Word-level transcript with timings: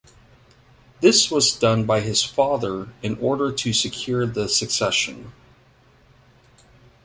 This 0.99 1.29
was 1.29 1.53
done 1.55 1.85
by 1.85 2.01
his 2.01 2.23
father 2.23 2.87
in 3.03 3.19
order 3.19 3.51
to 3.51 3.71
secure 3.71 4.25
the 4.25 4.49
succession. 4.49 5.31